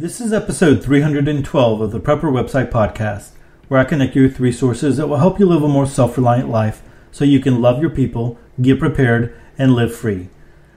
[0.00, 3.32] This is episode 312 of the Prepper Website Podcast,
[3.68, 6.48] where I connect you with resources that will help you live a more self reliant
[6.48, 6.80] life
[7.12, 10.30] so you can love your people, get prepared, and live free.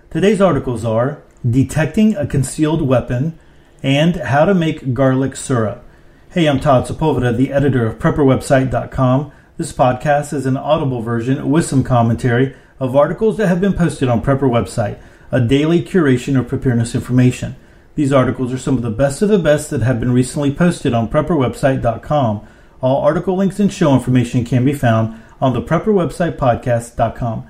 [0.10, 3.40] Today's articles are Detecting a Concealed Weapon
[3.82, 5.86] and How to Make Garlic Syrup.
[6.32, 9.32] Hey, I'm Todd Sepulveda, the editor of PrepperWebsite.com.
[9.56, 14.10] This podcast is an audible version with some commentary of articles that have been posted
[14.10, 15.00] on Prepper Website,
[15.32, 17.56] a daily curation of preparedness information.
[17.96, 20.96] These articles are some of the best of the best that have been recently posted
[20.96, 22.48] on PrepperWebsite.com.
[22.82, 27.48] All article links and show information can be found on the PrepperWebsitePodcast.com.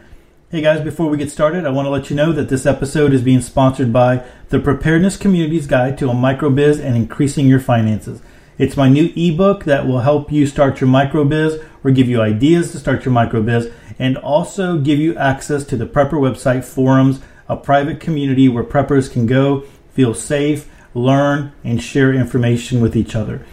[0.51, 3.13] Hey guys, before we get started, I want to let you know that this episode
[3.13, 8.21] is being sponsored by the Preparedness Community's Guide to a Microbiz and Increasing Your Finances.
[8.57, 12.73] It's my new ebook that will help you start your microbiz or give you ideas
[12.73, 17.55] to start your microbiz and also give you access to the Prepper website forums, a
[17.55, 23.45] private community where preppers can go, feel safe, learn, and share information with each other.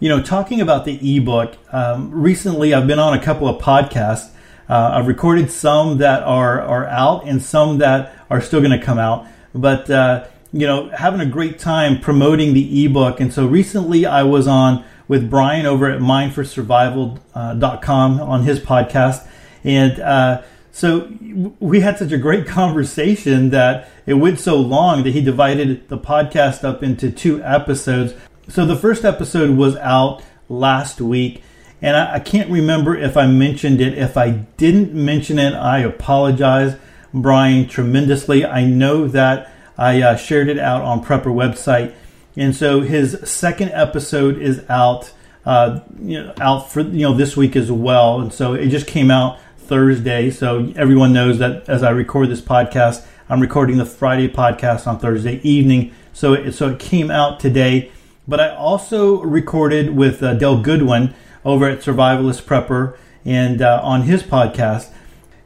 [0.00, 4.30] You know, talking about the ebook, um, recently I've been on a couple of podcasts.
[4.68, 8.84] Uh, I've recorded some that are, are out and some that are still going to
[8.84, 9.26] come out.
[9.54, 13.18] But uh, you know, having a great time promoting the ebook.
[13.20, 19.26] And so recently I was on with Brian over at mind4survival.com on his podcast.
[19.64, 20.40] And uh,
[20.78, 21.10] so
[21.58, 25.98] we had such a great conversation that it went so long that he divided the
[25.98, 28.14] podcast up into two episodes.
[28.48, 31.42] So the first episode was out last week.
[31.82, 33.98] And I, I can't remember if I mentioned it.
[33.98, 36.76] If I didn't mention it, I apologize,
[37.12, 38.46] Brian, tremendously.
[38.46, 41.92] I know that I uh, shared it out on Prepper website,
[42.36, 45.12] and so his second episode is out,
[45.44, 48.20] uh, you know, out for you know this week as well.
[48.20, 50.30] And so it just came out Thursday.
[50.30, 54.98] So everyone knows that as I record this podcast, I'm recording the Friday podcast on
[54.98, 55.94] Thursday evening.
[56.14, 57.92] So it, so it came out today.
[58.26, 64.02] But I also recorded with uh, Dale Goodwin over at Survivalist Prepper and uh, on
[64.02, 64.90] his podcast.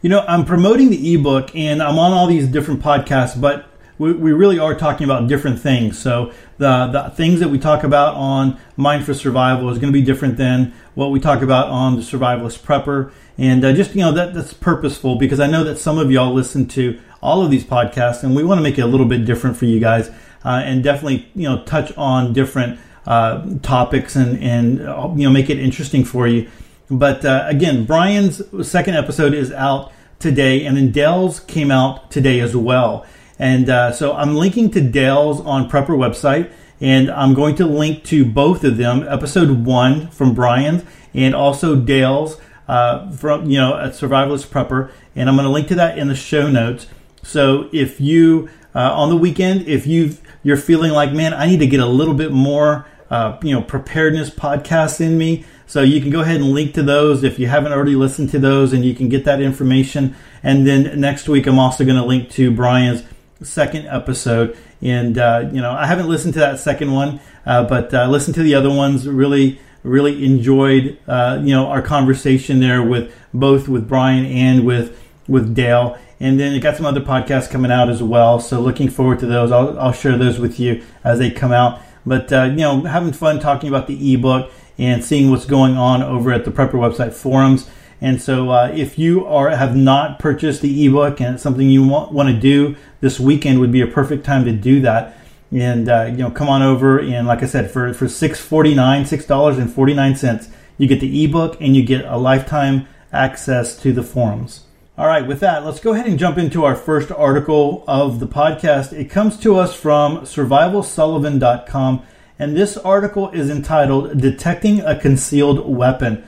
[0.03, 3.69] You know, I'm promoting the ebook and I'm on all these different podcasts, but
[3.99, 5.99] we, we really are talking about different things.
[5.99, 9.99] So the, the things that we talk about on Mind 4 Survival is going to
[9.99, 13.13] be different than what we talk about on the Survivalist Prepper.
[13.39, 16.33] And uh, just, you know, that, that's purposeful because I know that some of y'all
[16.33, 19.25] listen to all of these podcasts and we want to make it a little bit
[19.25, 20.09] different for you guys
[20.45, 25.31] uh, and definitely, you know, touch on different uh, topics and, and, uh, you know,
[25.31, 26.49] make it interesting for you.
[26.91, 32.41] But uh, again, Brian's second episode is out today and then Dale's came out today
[32.41, 33.07] as well.
[33.39, 38.05] And uh, so I'm linking to Dale's on Prepper website, and I'm going to link
[38.05, 42.39] to both of them, episode one from Brian and also Dale's
[42.73, 46.09] uh, from you know a Survivalist Prepper, and I'm going to link to that in
[46.09, 46.87] the show notes.
[47.23, 51.61] So if you uh, on the weekend, if you you're feeling like, man, I need
[51.61, 55.45] to get a little bit more, uh, you know, preparedness podcasts in me.
[55.67, 58.39] So you can go ahead and link to those if you haven't already listened to
[58.39, 60.17] those, and you can get that information.
[60.43, 63.05] And then next week, I'm also going to link to Brian's
[63.43, 64.57] second episode.
[64.81, 68.35] And, uh, you know, I haven't listened to that second one, uh, but uh, listened
[68.37, 69.07] to the other ones.
[69.07, 74.99] Really, really enjoyed, uh, you know, our conversation there with both with Brian and with,
[75.29, 75.99] with Dale.
[76.21, 78.39] And then you got some other podcasts coming out as well.
[78.39, 79.51] So looking forward to those.
[79.51, 81.81] I'll, I'll share those with you as they come out.
[82.07, 86.03] But, uh, you know, having fun talking about the ebook and seeing what's going on
[86.03, 87.69] over at the Prepper website forums.
[88.01, 91.87] And so, uh, if you are have not purchased the ebook and it's something you
[91.87, 95.17] want, want to do this weekend, would be a perfect time to do that.
[95.53, 98.75] And uh, you know, come on over and like I said, for for six forty
[98.75, 100.49] nine, six dollars and forty nine cents,
[100.79, 104.65] you get the ebook and you get a lifetime access to the forums.
[104.97, 108.27] All right, with that, let's go ahead and jump into our first article of the
[108.27, 108.93] podcast.
[108.93, 112.03] It comes to us from survivalsullivan.com,
[112.39, 116.25] and this article is entitled Detecting a Concealed Weapon.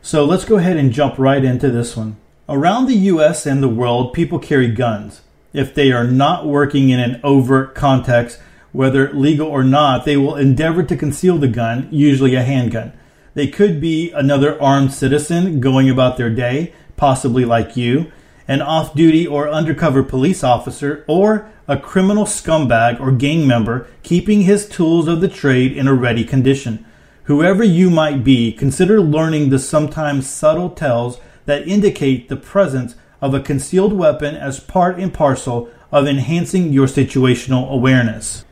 [0.00, 2.16] So let's go ahead and jump right into this one.
[2.48, 5.20] Around the US and the world, people carry guns.
[5.52, 8.40] If they are not working in an overt context,
[8.76, 12.92] whether legal or not, they will endeavor to conceal the gun, usually a handgun.
[13.32, 18.12] They could be another armed citizen going about their day, possibly like you,
[18.46, 24.42] an off duty or undercover police officer, or a criminal scumbag or gang member keeping
[24.42, 26.84] his tools of the trade in a ready condition.
[27.24, 33.32] Whoever you might be, consider learning the sometimes subtle tells that indicate the presence of
[33.32, 38.44] a concealed weapon as part and parcel of enhancing your situational awareness.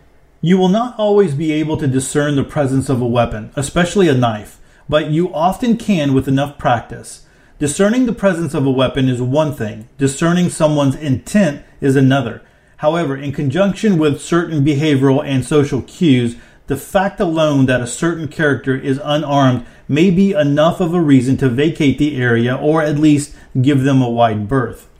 [0.45, 4.15] You will not always be able to discern the presence of a weapon, especially a
[4.15, 4.61] knife,
[4.91, 7.25] but you often can with enough practice.
[7.59, 12.43] Discerning the presence of a weapon is one thing, discerning someone's intent is another.
[12.77, 16.37] However, in conjunction with certain behavioral and social cues,
[16.67, 21.39] the fact alone that a certain character is unarmed may be enough of a reason
[21.39, 24.91] to vacate the area or at least give them a wide berth.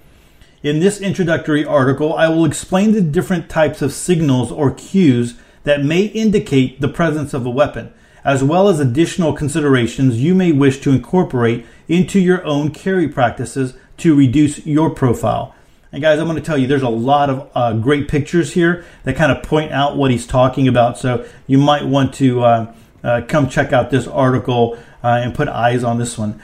[0.65, 5.35] In this introductory article, I will explain the different types of signals or cues
[5.65, 7.93] that may indicate the presence of a weapon,
[8.25, 13.75] as well as additional considerations you may wish to incorporate into your own carry practices
[13.99, 15.55] to reduce your profile.
[15.93, 18.87] And guys, I'm going to tell you, there's a lot of uh, great pictures here
[19.03, 20.97] that kind of point out what he's talking about.
[20.97, 25.47] So you might want to uh, uh, come check out this article uh, and put
[25.47, 26.41] eyes on this one.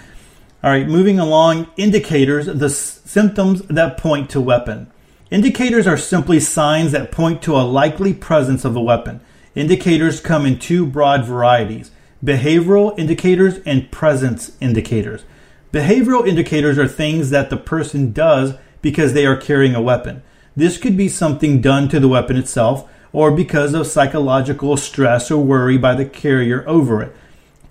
[0.62, 4.88] All right, moving along, indicators, the s- symptoms that point to weapon.
[5.30, 9.20] Indicators are simply signs that point to a likely presence of a weapon.
[9.54, 11.90] Indicators come in two broad varieties
[12.22, 15.24] behavioral indicators and presence indicators.
[15.72, 20.22] Behavioral indicators are things that the person does because they are carrying a weapon.
[20.54, 25.42] This could be something done to the weapon itself or because of psychological stress or
[25.42, 27.16] worry by the carrier over it.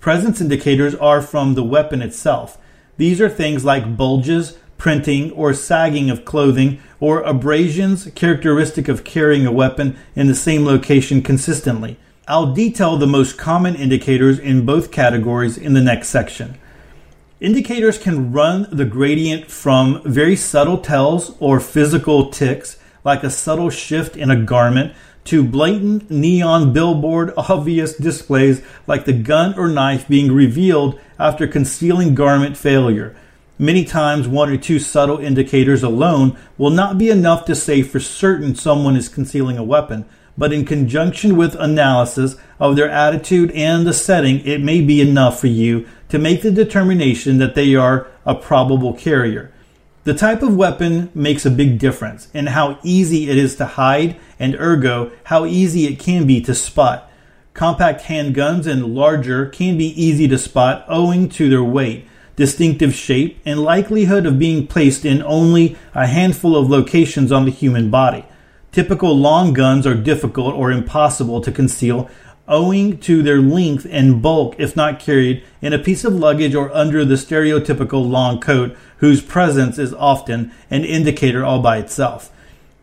[0.00, 2.58] Presence indicators are from the weapon itself.
[3.00, 9.46] These are things like bulges, printing, or sagging of clothing, or abrasions characteristic of carrying
[9.46, 11.96] a weapon in the same location consistently.
[12.28, 16.58] I'll detail the most common indicators in both categories in the next section.
[17.40, 23.70] Indicators can run the gradient from very subtle tells or physical ticks, like a subtle
[23.70, 24.92] shift in a garment,
[25.24, 32.14] to blatant neon billboard obvious displays like the gun or knife being revealed after concealing
[32.14, 33.14] garment failure.
[33.58, 38.00] Many times, one or two subtle indicators alone will not be enough to say for
[38.00, 40.06] certain someone is concealing a weapon,
[40.38, 45.38] but in conjunction with analysis of their attitude and the setting, it may be enough
[45.38, 49.52] for you to make the determination that they are a probable carrier.
[50.02, 54.16] The type of weapon makes a big difference in how easy it is to hide
[54.38, 57.10] and ergo how easy it can be to spot.
[57.52, 63.38] Compact handguns and larger can be easy to spot owing to their weight, distinctive shape,
[63.44, 68.24] and likelihood of being placed in only a handful of locations on the human body.
[68.72, 72.08] Typical long guns are difficult or impossible to conceal
[72.50, 76.74] owing to their length and bulk if not carried in a piece of luggage or
[76.74, 82.30] under the stereotypical long coat whose presence is often an indicator all by itself.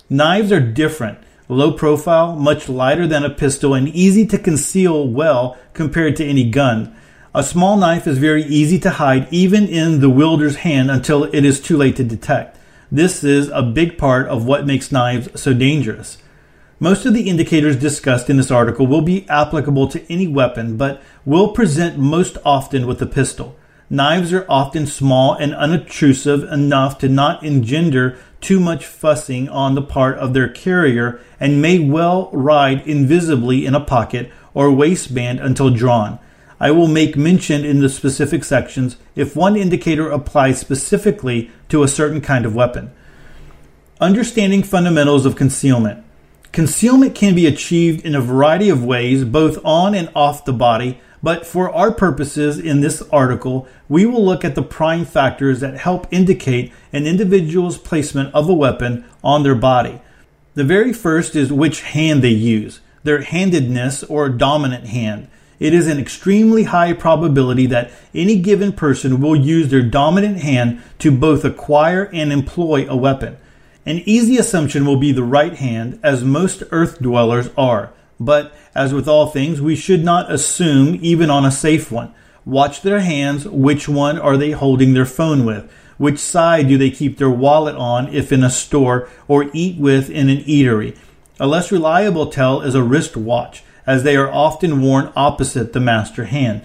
[0.09, 1.19] Knives are different,
[1.49, 6.49] low profile, much lighter than a pistol, and easy to conceal well compared to any
[6.49, 6.95] gun.
[7.35, 11.45] A small knife is very easy to hide even in the wielder's hand until it
[11.45, 12.57] is too late to detect.
[12.91, 16.17] This is a big part of what makes knives so dangerous.
[16.79, 21.01] Most of the indicators discussed in this article will be applicable to any weapon, but
[21.25, 23.55] will present most often with a pistol.
[23.89, 29.81] Knives are often small and unobtrusive enough to not engender too much fussing on the
[29.81, 35.71] part of their carrier and may well ride invisibly in a pocket or waistband until
[35.71, 36.19] drawn.
[36.59, 41.87] I will make mention in the specific sections if one indicator applies specifically to a
[41.87, 42.91] certain kind of weapon.
[43.99, 46.03] Understanding fundamentals of concealment.
[46.51, 50.99] Concealment can be achieved in a variety of ways, both on and off the body,
[51.21, 55.77] but for our purposes in this article, we will look at the prime factors that
[55.77, 60.01] help indicate an individual's placement of a weapon on their body.
[60.53, 65.27] The very first is which hand they use, their handedness or dominant hand.
[65.59, 70.81] It is an extremely high probability that any given person will use their dominant hand
[70.99, 73.37] to both acquire and employ a weapon.
[73.87, 77.93] An easy assumption will be the right hand, as most earth dwellers are.
[78.19, 82.13] But as with all things, we should not assume even on a safe one.
[82.43, 83.47] Watch their hands.
[83.47, 85.71] Which one are they holding their phone with?
[85.97, 90.09] Which side do they keep their wallet on if in a store or eat with
[90.09, 90.97] in an eatery?
[91.39, 95.79] A less reliable tell is a wrist watch, as they are often worn opposite the
[95.79, 96.61] master hand.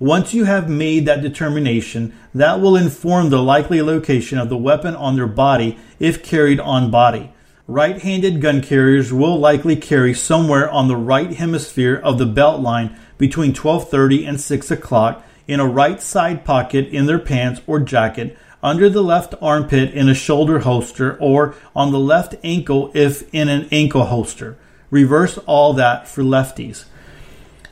[0.00, 4.94] Once you have made that determination, that will inform the likely location of the weapon
[4.94, 7.32] on their body if carried on body.
[7.66, 12.60] Right handed gun carriers will likely carry somewhere on the right hemisphere of the belt
[12.60, 17.80] line between 1230 and 6 o'clock in a right side pocket in their pants or
[17.80, 23.22] jacket, under the left armpit in a shoulder holster, or on the left ankle if
[23.34, 24.56] in an ankle holster.
[24.90, 26.84] Reverse all that for lefties.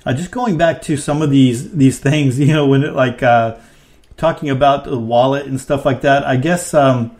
[0.06, 3.22] Uh, just going back to some of these these things, you know, when it, like
[3.22, 3.56] uh,
[4.16, 6.24] talking about the wallet and stuff like that.
[6.24, 7.16] I guess um,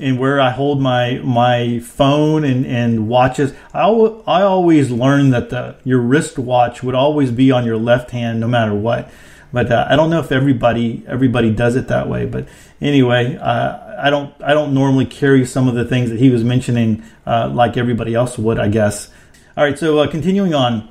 [0.00, 3.52] and where I hold my my phone and, and watches.
[3.74, 8.40] I, I always learned that the your wristwatch would always be on your left hand
[8.40, 9.10] no matter what.
[9.52, 12.24] But uh, I don't know if everybody everybody does it that way.
[12.24, 12.48] But
[12.80, 16.42] anyway, uh, I don't I don't normally carry some of the things that he was
[16.42, 18.58] mentioning uh, like everybody else would.
[18.58, 19.10] I guess.
[19.56, 20.88] All right, so uh, continuing on.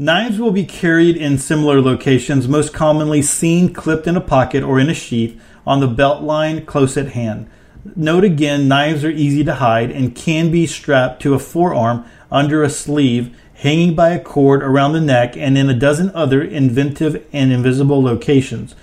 [0.00, 4.78] Knives will be carried in similar locations, most commonly seen clipped in a pocket or
[4.78, 5.36] in a sheath
[5.66, 7.50] on the belt line close at hand.
[7.96, 12.62] Note again, knives are easy to hide and can be strapped to a forearm under
[12.62, 17.26] a sleeve, hanging by a cord around the neck, and in a dozen other inventive
[17.32, 18.76] and invisible locations.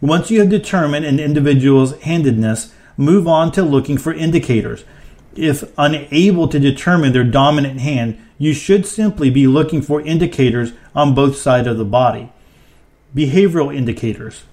[0.00, 4.84] Once you have determined an individual's handedness, move on to looking for indicators.
[5.36, 11.14] If unable to determine their dominant hand, you should simply be looking for indicators on
[11.14, 12.32] both sides of the body.
[13.14, 14.44] Behavioral indicators.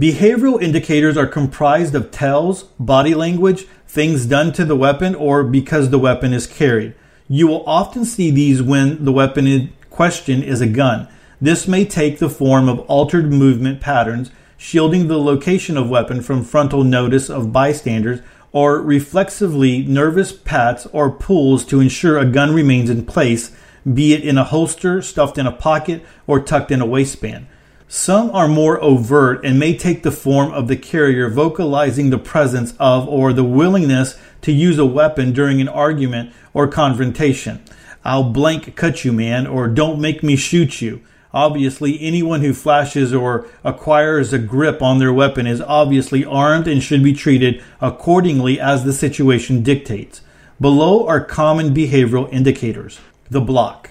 [0.00, 5.90] Behavioral indicators are comprised of tells, body language, things done to the weapon, or because
[5.90, 6.94] the weapon is carried.
[7.28, 11.08] You will often see these when the weapon in question is a gun.
[11.40, 16.44] This may take the form of altered movement patterns, shielding the location of weapon from
[16.44, 18.20] frontal notice of bystanders,
[18.52, 23.50] or reflexively nervous pats or pulls to ensure a gun remains in place,
[23.90, 27.46] be it in a holster, stuffed in a pocket, or tucked in a waistband.
[27.88, 32.74] Some are more overt and may take the form of the carrier vocalizing the presence
[32.78, 37.62] of or the willingness to use a weapon during an argument or confrontation.
[38.04, 41.02] I'll blank cut you, man, or don't make me shoot you.
[41.34, 46.82] Obviously, anyone who flashes or acquires a grip on their weapon is obviously armed and
[46.82, 50.20] should be treated accordingly as the situation dictates.
[50.60, 53.00] Below are common behavioral indicators.
[53.30, 53.90] The block.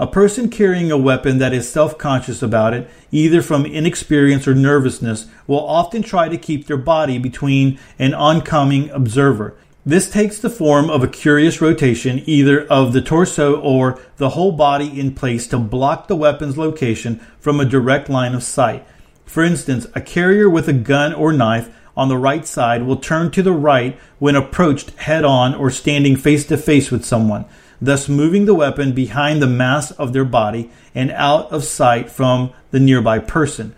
[0.00, 4.54] A person carrying a weapon that is self conscious about it, either from inexperience or
[4.54, 9.56] nervousness, will often try to keep their body between an oncoming observer.
[9.86, 14.52] This takes the form of a curious rotation either of the torso or the whole
[14.52, 18.84] body in place to block the weapon's location from a direct line of sight.
[19.24, 23.30] For instance, a carrier with a gun or knife on the right side will turn
[23.30, 27.44] to the right when approached head on or standing face to face with someone,
[27.80, 32.52] thus moving the weapon behind the mass of their body and out of sight from
[32.72, 33.74] the nearby person.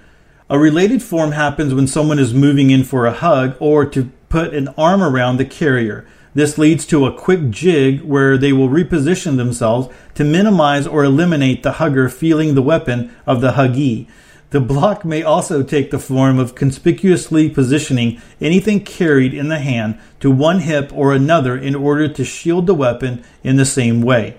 [0.49, 4.55] A related form happens when someone is moving in for a hug or to put
[4.55, 6.07] an arm around the carrier.
[6.33, 11.63] This leads to a quick jig where they will reposition themselves to minimize or eliminate
[11.63, 14.07] the hugger feeling the weapon of the huggee.
[14.51, 19.99] The block may also take the form of conspicuously positioning anything carried in the hand
[20.21, 24.37] to one hip or another in order to shield the weapon in the same way.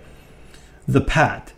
[0.87, 1.50] The pat.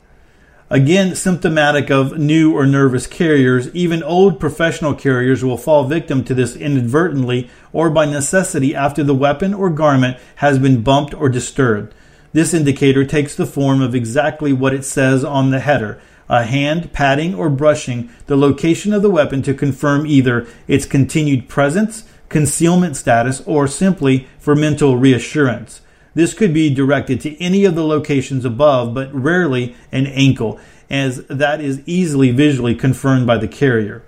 [0.73, 6.33] Again, symptomatic of new or nervous carriers, even old professional carriers will fall victim to
[6.33, 11.93] this inadvertently or by necessity after the weapon or garment has been bumped or disturbed.
[12.31, 16.91] This indicator takes the form of exactly what it says on the header a hand
[16.91, 22.95] patting or brushing the location of the weapon to confirm either its continued presence, concealment
[22.95, 25.81] status, or simply for mental reassurance.
[26.15, 31.25] This could be directed to any of the locations above, but rarely an ankle, as
[31.27, 34.03] that is easily visually confirmed by the carrier.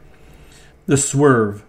[0.86, 1.64] The swerve.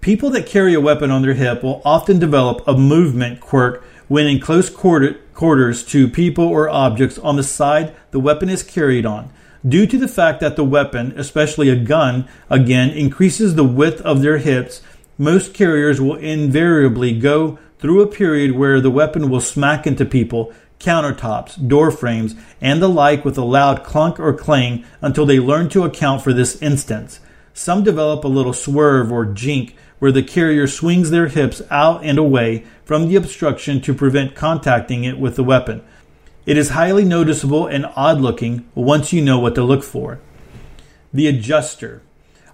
[0.00, 4.26] People that carry a weapon on their hip will often develop a movement quirk when
[4.26, 9.30] in close quarters to people or objects on the side the weapon is carried on.
[9.66, 14.22] Due to the fact that the weapon, especially a gun, again increases the width of
[14.22, 14.82] their hips,
[15.18, 20.52] most carriers will invariably go through a period where the weapon will smack into people,
[20.78, 25.68] countertops, door frames, and the like with a loud clunk or clang until they learn
[25.68, 27.18] to account for this instance.
[27.52, 32.18] Some develop a little swerve or jink where the carrier swings their hips out and
[32.18, 35.82] away from the obstruction to prevent contacting it with the weapon.
[36.46, 40.20] It is highly noticeable and odd looking once you know what to look for.
[41.12, 42.02] The adjuster.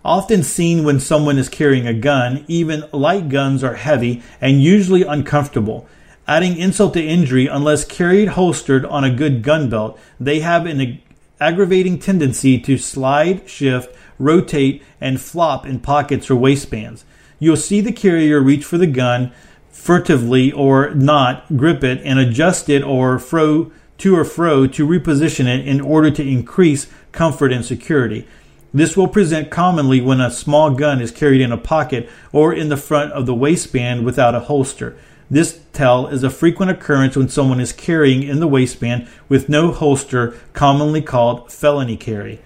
[0.08, 5.02] Often seen when someone is carrying a gun, even light guns are heavy and usually
[5.02, 5.86] uncomfortable.
[6.26, 11.02] Adding insult to injury, unless carried holstered on a good gun belt, they have an
[11.38, 17.04] aggravating tendency to slide, shift, rotate, and flop in pockets or waistbands.
[17.38, 19.30] You'll see the carrier reach for the gun
[19.70, 25.46] furtively or not, grip it, and adjust it or fro to or fro to reposition
[25.46, 28.26] it in order to increase comfort and security.
[28.72, 32.68] This will present commonly when a small gun is carried in a pocket or in
[32.68, 34.96] the front of the waistband without a holster.
[35.30, 39.72] This tell is a frequent occurrence when someone is carrying in the waistband with no
[39.72, 42.40] holster, commonly called felony carry.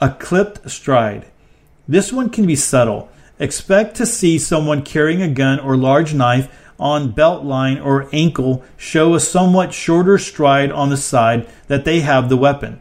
[0.00, 1.26] A clipped stride.
[1.86, 3.08] This one can be subtle.
[3.38, 8.62] Expect to see someone carrying a gun or large knife on belt line or ankle
[8.76, 12.80] show a somewhat shorter stride on the side that they have the weapon.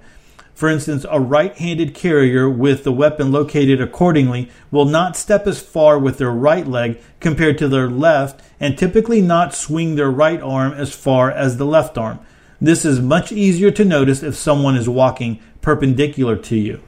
[0.58, 5.62] For instance, a right handed carrier with the weapon located accordingly will not step as
[5.62, 10.42] far with their right leg compared to their left and typically not swing their right
[10.42, 12.18] arm as far as the left arm.
[12.60, 16.82] This is much easier to notice if someone is walking perpendicular to you.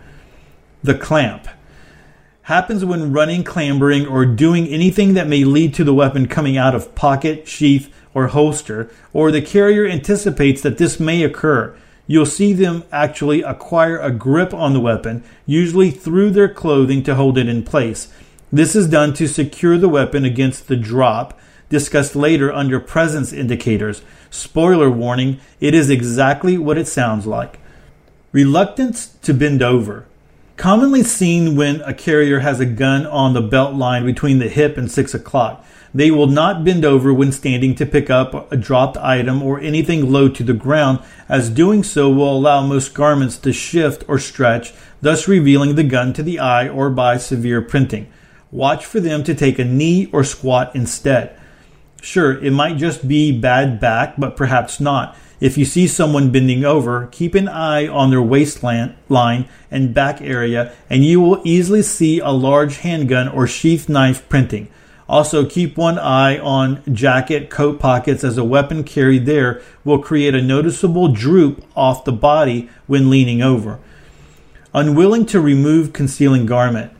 [0.81, 1.47] The clamp
[2.41, 6.73] happens when running, clambering, or doing anything that may lead to the weapon coming out
[6.73, 11.77] of pocket, sheath, or holster, or the carrier anticipates that this may occur.
[12.09, 17.13] You'll see them actually acquire a grip on the weapon, usually through their clothing to
[17.13, 18.11] hold it in place.
[18.51, 21.39] This is done to secure the weapon against the drop,
[21.69, 24.01] discussed later under presence indicators.
[24.31, 27.59] Spoiler warning, it is exactly what it sounds like.
[28.31, 30.07] Reluctance to bend over.
[30.57, 34.77] Commonly seen when a carrier has a gun on the belt line between the hip
[34.77, 35.63] and 6 o'clock.
[35.93, 40.11] They will not bend over when standing to pick up a dropped item or anything
[40.11, 44.73] low to the ground, as doing so will allow most garments to shift or stretch,
[45.01, 48.07] thus revealing the gun to the eye or by severe printing.
[48.51, 51.35] Watch for them to take a knee or squat instead.
[52.01, 55.17] Sure, it might just be bad back, but perhaps not.
[55.39, 58.95] If you see someone bending over, keep an eye on their waistline
[59.71, 64.67] and back area, and you will easily see a large handgun or sheath knife printing.
[65.09, 70.35] Also, keep one eye on jacket, coat pockets, as a weapon carried there will create
[70.35, 73.79] a noticeable droop off the body when leaning over.
[74.71, 76.93] Unwilling to remove concealing garment.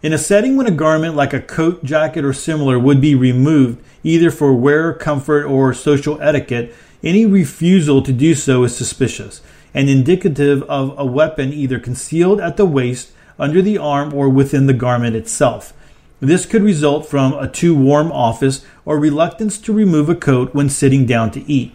[0.00, 3.82] In a setting when a garment like a coat, jacket, or similar would be removed,
[4.04, 9.42] either for wearer comfort or social etiquette, any refusal to do so is suspicious
[9.74, 14.66] and indicative of a weapon either concealed at the waist, under the arm, or within
[14.66, 15.72] the garment itself.
[16.20, 20.68] This could result from a too warm office or reluctance to remove a coat when
[20.68, 21.74] sitting down to eat.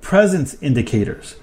[0.00, 1.36] Presence indicators.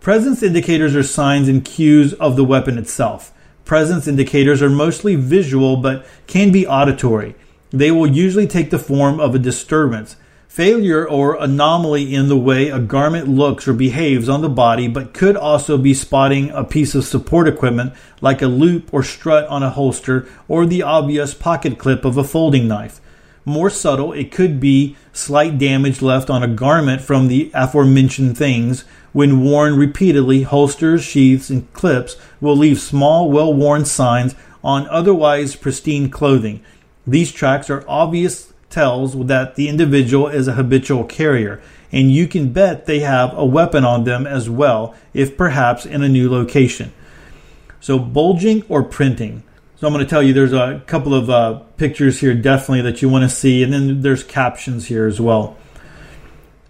[0.00, 3.32] Presence indicators are signs and cues of the weapon itself.
[3.64, 7.34] Presence indicators are mostly visual but can be auditory.
[7.70, 10.16] They will usually take the form of a disturbance,
[10.54, 15.12] failure or anomaly in the way a garment looks or behaves on the body, but
[15.12, 19.64] could also be spotting a piece of support equipment like a loop or strut on
[19.64, 23.00] a holster or the obvious pocket clip of a folding knife.
[23.44, 28.84] More subtle, it could be slight damage left on a garment from the aforementioned things.
[29.12, 35.56] When worn repeatedly, holsters, sheaths, and clips will leave small, well worn signs on otherwise
[35.56, 36.62] pristine clothing.
[37.08, 42.52] These tracks are obvious tells that the individual is a habitual carrier, and you can
[42.52, 46.92] bet they have a weapon on them as well, if perhaps in a new location.
[47.80, 49.44] So, bulging or printing.
[49.76, 53.00] So, I'm going to tell you there's a couple of uh, pictures here definitely that
[53.00, 55.56] you want to see, and then there's captions here as well.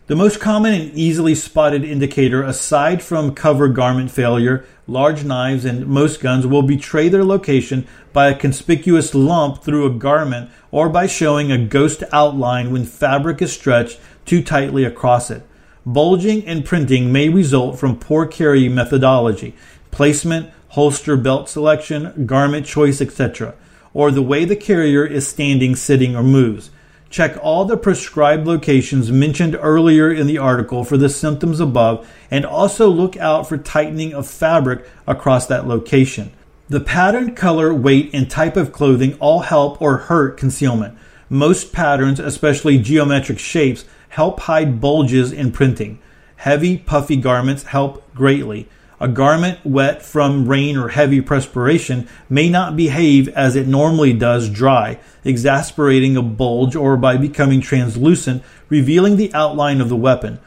[0.07, 5.87] The most common and easily spotted indicator, aside from cover garment failure, large knives, and
[5.87, 11.07] most guns, will betray their location by a conspicuous lump through a garment or by
[11.07, 15.43] showing a ghost outline when fabric is stretched too tightly across it.
[15.87, 19.55] Bulging and printing may result from poor carry methodology,
[19.91, 23.55] placement, holster belt selection, garment choice, etc.,
[23.95, 26.69] or the way the carrier is standing, sitting, or moves.
[27.11, 32.45] Check all the prescribed locations mentioned earlier in the article for the symptoms above and
[32.45, 36.33] also look out for tightening of fabric across that location.
[36.69, 40.99] The pattern, color, weight, and type of clothing all help or hurt concealment.
[41.29, 45.99] Most patterns, especially geometric shapes, help hide bulges in printing.
[46.37, 48.69] Heavy, puffy garments help greatly.
[49.01, 54.49] A garment wet from rain or heavy perspiration may not behave as it normally does
[54.49, 60.39] dry, exasperating a bulge or by becoming translucent, revealing the outline of the weapon.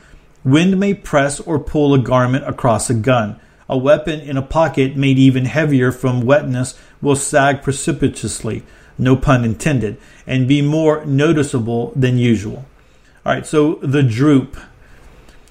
[0.46, 3.38] Wind may press or pull a garment across a gun.
[3.68, 8.64] A weapon in a pocket made even heavier from wetness will sag precipitously,
[8.98, 12.66] no pun intended, and be more noticeable than usual.
[13.26, 14.56] All right, so the droop.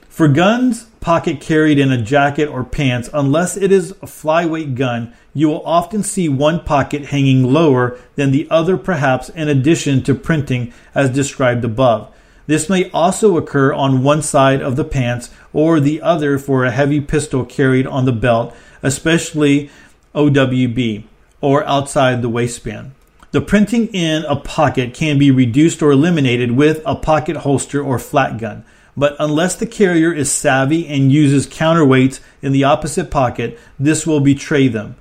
[0.09, 5.15] For guns, pocket carried in a jacket or pants, unless it is a flyweight gun,
[5.33, 10.13] you will often see one pocket hanging lower than the other, perhaps in addition to
[10.13, 12.13] printing as described above.
[12.49, 16.73] This may also occur on one side of the pants or the other for a
[16.73, 19.71] heavy pistol carried on the belt, especially
[20.13, 21.05] OWB,
[21.41, 22.91] or outside the waistband.
[23.31, 28.01] The printing in a pocket can be reduced or eliminated with a pocket holster or
[28.01, 28.65] flat gun
[28.97, 34.21] but unless the carrier is savvy and uses counterweights in the opposite pocket, this will
[34.21, 34.97] betray them.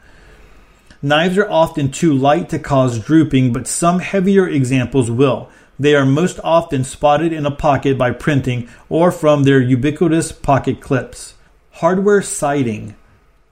[1.01, 5.49] Knives are often too light to cause drooping, but some heavier examples will.
[5.77, 10.81] They are most often spotted in a pocket by printing or from their ubiquitous pocket
[10.81, 11.35] clips.
[11.73, 12.95] Hardware sighting.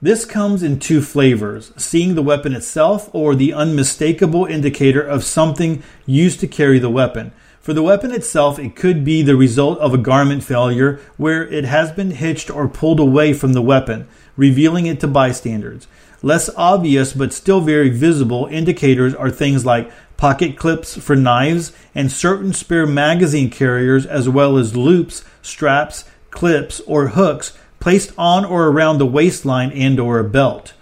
[0.01, 5.83] This comes in two flavors seeing the weapon itself or the unmistakable indicator of something
[6.05, 7.31] used to carry the weapon.
[7.63, 11.63] For the weapon itself, it could be the result of a garment failure where it
[11.63, 14.05] has been hitched or pulled away from the weapon.
[14.35, 15.87] revealing it to bystanders.
[16.21, 22.11] Less obvious but still very visible indicators are things like pocket clips for knives and
[22.11, 28.67] certain spare magazine carriers, as well as loops, straps, clips, or hooks placed on or
[28.67, 30.73] around the waistline and or a belt.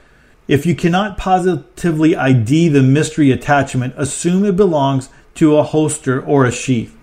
[0.48, 5.10] If you cannot positively ID the mystery attachment, assume it belongs
[5.42, 6.96] to a holster or a sheath.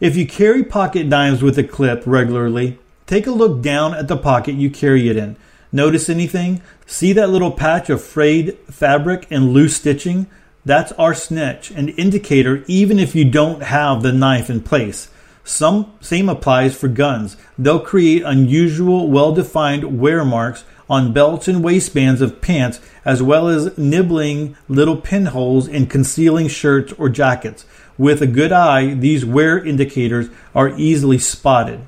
[0.00, 4.16] If you carry pocket knives with a clip regularly, take a look down at the
[4.16, 5.36] pocket you carry it in.
[5.70, 6.62] Notice anything?
[6.84, 10.26] See that little patch of frayed fabric and loose stitching?
[10.64, 15.08] That's our snitch, an indicator even if you don't have the knife in place.
[15.44, 17.36] Some same applies for guns.
[17.56, 23.78] They'll create unusual, well-defined wear marks on belts and waistbands of pants, as well as
[23.78, 27.64] nibbling little pinholes in concealing shirts or jackets.
[27.96, 31.80] With a good eye, these wear indicators are easily spotted.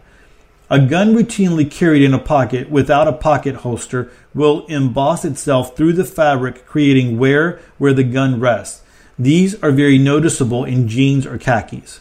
[0.70, 5.94] A gun routinely carried in a pocket without a pocket holster will emboss itself through
[5.94, 8.82] the fabric, creating wear where the gun rests.
[9.18, 12.00] These are very noticeable in jeans or khakis.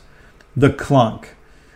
[0.55, 1.35] The clunk.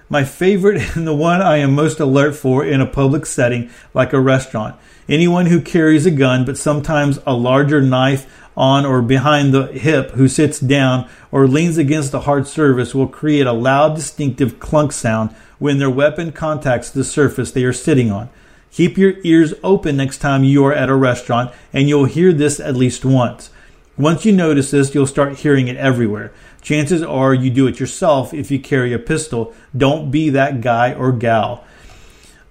[0.09, 4.13] My favorite and the one I am most alert for in a public setting like
[4.13, 4.75] a restaurant.
[5.07, 10.11] Anyone who carries a gun, but sometimes a larger knife on or behind the hip,
[10.11, 14.91] who sits down or leans against a hard surface, will create a loud, distinctive clunk
[14.91, 18.29] sound when their weapon contacts the surface they are sitting on.
[18.71, 22.59] Keep your ears open next time you are at a restaurant, and you'll hear this
[22.59, 23.49] at least once.
[23.97, 26.33] Once you notice this, you'll start hearing it everywhere.
[26.65, 29.53] Chances are you do it yourself if you carry a pistol.
[29.77, 31.63] Don't be that guy or gal.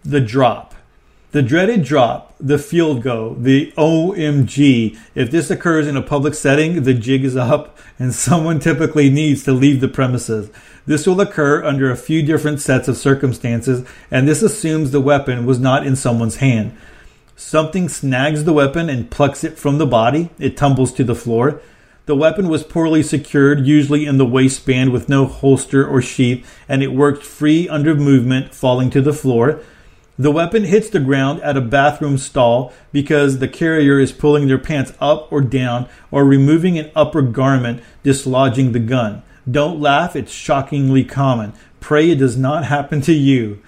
[0.05, 0.73] The drop.
[1.33, 4.97] The dreaded drop, the field go, the OMG.
[5.17, 9.43] If this occurs in a public setting, the jig is up and someone typically needs
[9.45, 10.49] to leave the premises.
[10.87, 15.45] This will occur under a few different sets of circumstances, and this assumes the weapon
[15.45, 16.77] was not in someone's hand.
[17.35, 20.31] Something snags the weapon and plucks it from the body.
[20.39, 21.61] It tumbles to the floor.
[22.07, 26.83] The weapon was poorly secured, usually in the waistband with no holster or sheath, and
[26.83, 29.61] it worked free under movement, falling to the floor.
[30.19, 34.59] The weapon hits the ground at a bathroom stall because the carrier is pulling their
[34.59, 39.23] pants up or down or removing an upper garment, dislodging the gun.
[39.51, 41.55] Don't laugh, it's shockingly common.
[41.81, 43.63] Pray it does not happen to you.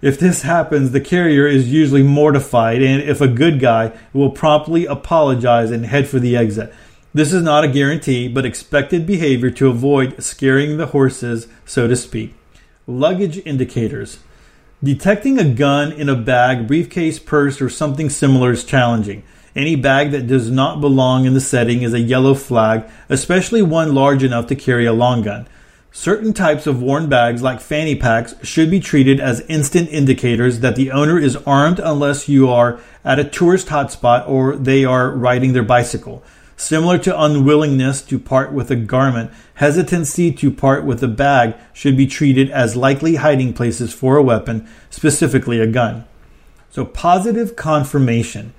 [0.00, 4.86] If this happens, the carrier is usually mortified, and if a good guy, will promptly
[4.86, 6.72] apologize and head for the exit.
[7.18, 11.96] This is not a guarantee, but expected behavior to avoid scaring the horses, so to
[11.96, 12.32] speak.
[12.86, 14.20] Luggage indicators.
[14.84, 19.24] Detecting a gun in a bag, briefcase, purse, or something similar is challenging.
[19.56, 23.96] Any bag that does not belong in the setting is a yellow flag, especially one
[23.96, 25.48] large enough to carry a long gun.
[25.90, 30.76] Certain types of worn bags, like fanny packs, should be treated as instant indicators that
[30.76, 35.52] the owner is armed unless you are at a tourist hotspot or they are riding
[35.52, 36.22] their bicycle.
[36.58, 41.96] Similar to unwillingness to part with a garment, hesitancy to part with a bag should
[41.96, 46.04] be treated as likely hiding places for a weapon, specifically a gun.
[46.68, 48.54] So, positive confirmation.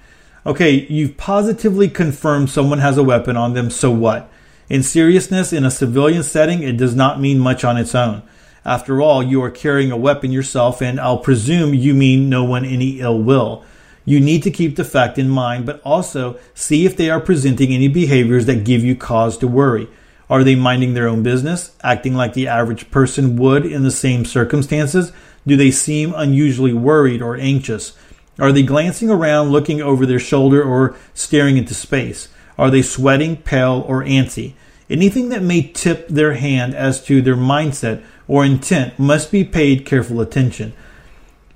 [0.46, 4.32] Okay, you've positively confirmed someone has a weapon on them, so what?
[4.70, 8.24] In seriousness, in a civilian setting, it does not mean much on its own.
[8.64, 12.64] After all, you are carrying a weapon yourself, and I'll presume you mean no one
[12.64, 13.66] any ill will.
[14.06, 17.72] You need to keep the fact in mind, but also see if they are presenting
[17.72, 19.88] any behaviors that give you cause to worry.
[20.30, 24.26] Are they minding their own business, acting like the average person would in the same
[24.26, 25.12] circumstances?
[25.46, 27.98] Do they seem unusually worried or anxious?
[28.38, 32.30] Are they glancing around, looking over their shoulder, or staring into space?
[32.58, 34.54] Are they sweating, pale, or antsy?
[34.90, 39.86] Anything that may tip their hand as to their mindset or intent must be paid
[39.86, 40.74] careful attention.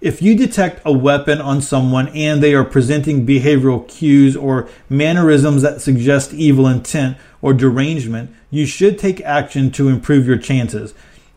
[0.04, 5.62] If you detect a weapon on someone and they are presenting behavioral cues or mannerisms
[5.62, 10.94] that suggest evil intent or derangement, you should take action to improve your chances.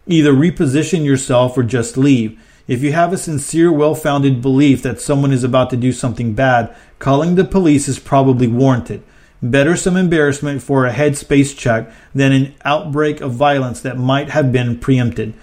[0.08, 2.36] Either reposition yourself or just leave.
[2.66, 6.34] If you have a sincere, well founded belief that someone is about to do something
[6.34, 9.04] bad, calling the police is probably warranted.
[9.40, 14.50] Better some embarrassment for a headspace check than an outbreak of violence that might have
[14.50, 15.34] been preempted.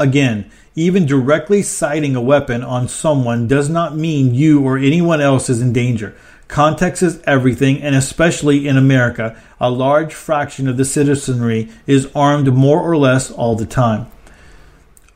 [0.00, 5.50] Again, even directly sighting a weapon on someone does not mean you or anyone else
[5.50, 6.16] is in danger.
[6.48, 12.50] Context is everything, and especially in America, a large fraction of the citizenry is armed
[12.54, 14.06] more or less all the time.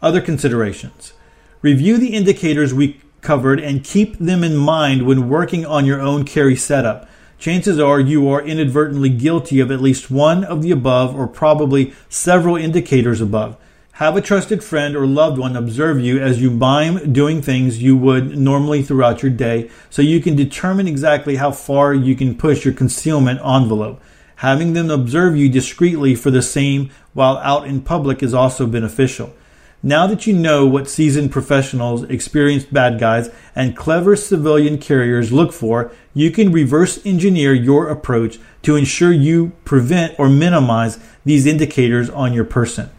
[0.03, 1.15] Other considerations
[1.63, 6.25] Review the indicators we covered and keep them in mind when working on your own
[6.25, 7.09] carry setup.
[7.39, 11.95] Chances are you are inadvertently guilty of at least one of the above or probably
[12.11, 13.57] several indicators above.
[13.99, 17.97] Have a trusted friend or loved one observe you as you mime doing things you
[17.97, 22.65] would normally throughout your day so you can determine exactly how far you can push
[22.65, 24.03] your concealment envelope.
[24.39, 29.33] Having them observe you discreetly for the same while out in public is also beneficial.
[29.81, 35.53] Now that you know what seasoned professionals, experienced bad guys, and clever civilian carriers look
[35.53, 42.11] for, you can reverse engineer your approach to ensure you prevent or minimize these indicators
[42.11, 42.91] on your person.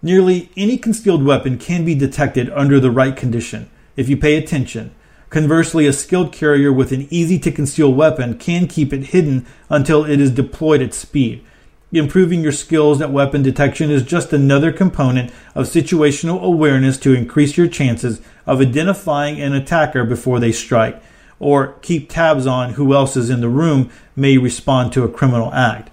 [0.00, 4.94] Nearly any concealed weapon can be detected under the right condition if you pay attention.
[5.28, 10.04] Conversely, a skilled carrier with an easy to conceal weapon can keep it hidden until
[10.04, 11.44] it is deployed at speed.
[11.90, 17.56] Improving your skills at weapon detection is just another component of situational awareness to increase
[17.56, 21.02] your chances of identifying an attacker before they strike,
[21.40, 25.52] or keep tabs on who else is in the room may respond to a criminal
[25.52, 25.90] act.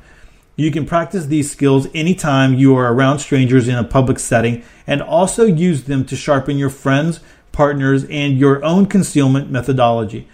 [0.57, 5.01] You can practice these skills anytime you are around strangers in a public setting and
[5.01, 7.19] also use them to sharpen your friends,
[7.51, 10.29] partners, and your own concealment methodology.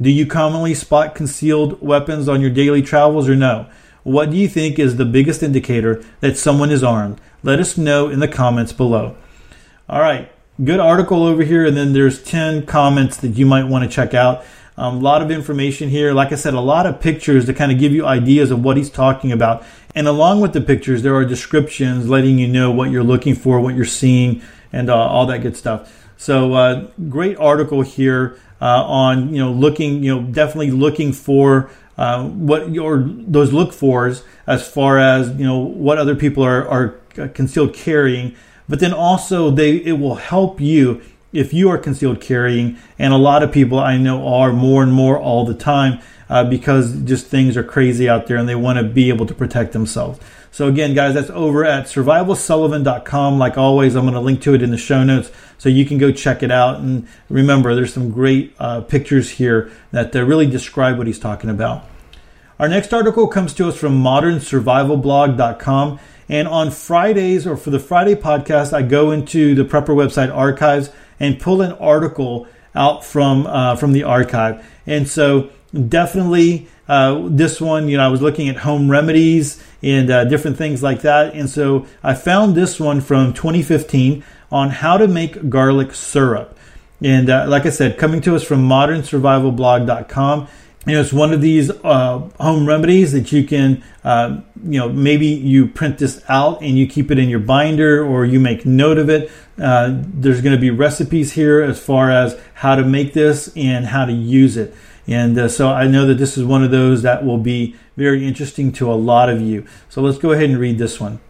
[0.00, 3.66] Do you commonly spot concealed weapons on your daily travels or no?
[4.04, 7.20] What do you think is the biggest indicator that someone is armed?
[7.42, 9.16] Let us know in the comments below.
[9.86, 10.32] All right,
[10.64, 14.14] good article over here, and then there's 10 comments that you might want to check
[14.14, 14.44] out.
[14.78, 16.12] A um, lot of information here.
[16.12, 18.76] Like I said, a lot of pictures to kind of give you ideas of what
[18.76, 19.64] he's talking about.
[19.92, 23.58] And along with the pictures, there are descriptions letting you know what you're looking for,
[23.58, 24.40] what you're seeing,
[24.72, 26.08] and uh, all that good stuff.
[26.16, 31.70] So, uh, great article here uh, on you know looking, you know, definitely looking for
[31.96, 36.68] uh, what your those look fors as far as you know what other people are
[36.68, 38.36] are concealed carrying.
[38.68, 43.18] But then also they it will help you if you are concealed carrying, and a
[43.18, 47.26] lot of people I know are more and more all the time uh, because just
[47.26, 50.20] things are crazy out there and they want to be able to protect themselves.
[50.50, 53.38] So again, guys, that's over at survivalsullivan.com.
[53.38, 55.98] Like always, I'm going to link to it in the show notes so you can
[55.98, 56.80] go check it out.
[56.80, 61.50] And remember, there's some great uh, pictures here that uh, really describe what he's talking
[61.50, 61.84] about.
[62.58, 66.00] Our next article comes to us from modernsurvivalblog.com.
[66.30, 70.90] And on Fridays or for the Friday podcast, I go into the Prepper website archives
[71.20, 74.64] and pull an article out from uh, from the archive.
[74.86, 75.50] And so
[75.88, 80.56] definitely uh, this one, you know, I was looking at home remedies and uh, different
[80.56, 81.34] things like that.
[81.34, 86.56] And so I found this one from 2015 on how to make garlic syrup.
[87.02, 90.48] And uh, like I said, coming to us from modernsurvivalblog.com
[90.88, 94.88] you know, it's one of these uh, home remedies that you can, uh, you know,
[94.88, 98.64] maybe you print this out and you keep it in your binder or you make
[98.64, 99.30] note of it.
[99.58, 103.86] Uh, there's going to be recipes here as far as how to make this and
[103.86, 104.74] how to use it.
[105.06, 108.26] And uh, so I know that this is one of those that will be very
[108.26, 109.66] interesting to a lot of you.
[109.90, 111.20] So let's go ahead and read this one.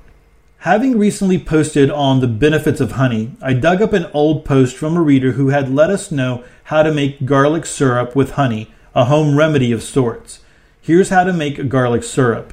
[0.63, 4.97] Having recently posted on the benefits of honey, I dug up an old post from
[4.97, 9.05] a reader who had let us know how to make garlic syrup with honey a
[9.05, 10.41] home remedy of sorts.
[10.81, 12.53] Here's how to make a garlic syrup.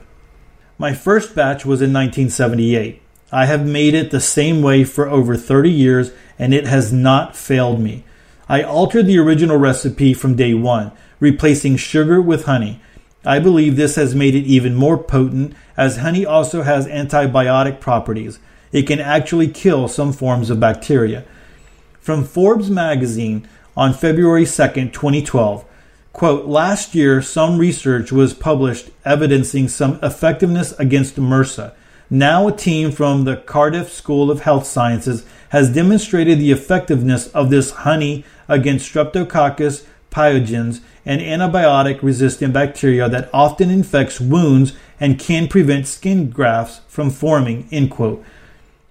[0.77, 3.01] My first batch was in 1978.
[3.31, 7.36] I have made it the same way for over 30 years and it has not
[7.36, 8.03] failed me.
[8.47, 12.79] I altered the original recipe from day one, replacing sugar with honey.
[13.25, 18.38] I believe this has made it even more potent as honey also has antibiotic properties.
[18.71, 21.25] It can actually kill some forms of bacteria.
[21.99, 25.65] From Forbes magazine on February 2nd, 2012,
[26.15, 31.73] Quote, last year, some research was published evidencing some effectiveness against MRSA.
[32.10, 37.49] Now, a team from the Cardiff School of Health Sciences has demonstrated the effectiveness of
[37.49, 45.49] this honey against Streptococcus pyogenes, an antibiotic resistant bacteria that often infects wounds and can
[45.49, 47.67] prevent skin grafts from forming.
[47.73, 48.23] End quote.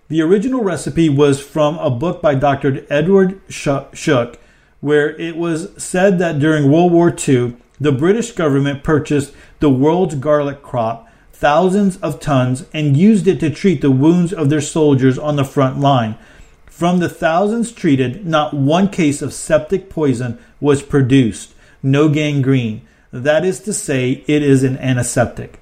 [0.09, 2.85] The original recipe was from a book by Dr.
[2.91, 4.39] Edward Shook
[4.85, 10.15] where it was said that during World War II, the British government purchased the world's
[10.15, 15.19] garlic crop, thousands of tons, and used it to treat the wounds of their soldiers
[15.19, 16.19] on the front line.
[16.67, 22.83] From the thousands treated, not one case of septic poison was produced, no gangrene.
[23.11, 25.61] That is to say, it is an antiseptic.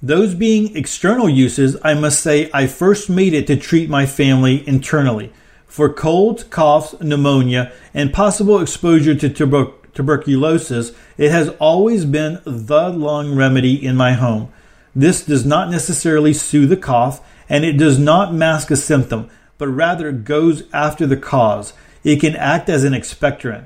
[0.00, 4.66] Those being external uses, I must say I first made it to treat my family
[4.66, 5.30] internally
[5.72, 12.90] for colds, coughs, pneumonia, and possible exposure to tuber- tuberculosis, it has always been the
[12.90, 14.52] lung remedy in my home.
[14.94, 19.66] This does not necessarily soothe the cough, and it does not mask a symptom, but
[19.68, 21.72] rather goes after the cause.
[22.04, 23.64] It can act as an expectorant.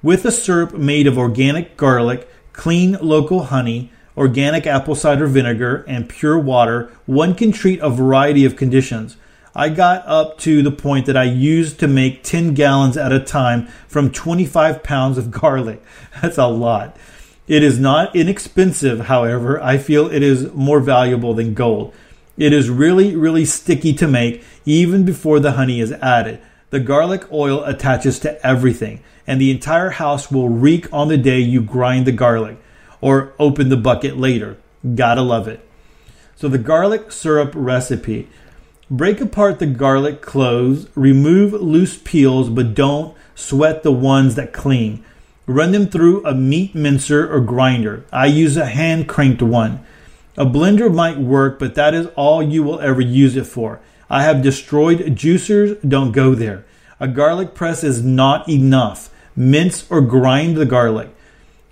[0.00, 6.08] With a syrup made of organic garlic, clean local honey, organic apple cider vinegar, and
[6.08, 9.16] pure water, one can treat a variety of conditions.
[9.58, 13.18] I got up to the point that I used to make 10 gallons at a
[13.18, 15.82] time from 25 pounds of garlic.
[16.22, 16.96] That's a lot.
[17.48, 19.60] It is not inexpensive, however.
[19.60, 21.92] I feel it is more valuable than gold.
[22.36, 26.40] It is really, really sticky to make even before the honey is added.
[26.70, 31.40] The garlic oil attaches to everything, and the entire house will reek on the day
[31.40, 32.58] you grind the garlic
[33.00, 34.56] or open the bucket later.
[34.94, 35.68] Gotta love it.
[36.36, 38.28] So, the garlic syrup recipe.
[38.90, 45.04] Break apart the garlic cloves, remove loose peels, but don't sweat the ones that cling.
[45.46, 48.04] Run them through a meat mincer or grinder.
[48.10, 49.84] I use a hand cranked one.
[50.38, 53.80] A blender might work, but that is all you will ever use it for.
[54.08, 56.64] I have destroyed juicers, don't go there.
[56.98, 59.10] A garlic press is not enough.
[59.36, 61.10] Mince or grind the garlic.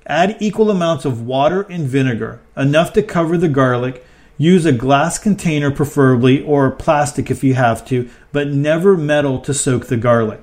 [0.07, 4.07] Add equal amounts of water and vinegar, enough to cover the garlic.
[4.39, 9.55] Use a glass container preferably, or plastic if you have to, but never metal to
[9.55, 10.43] soak the garlic.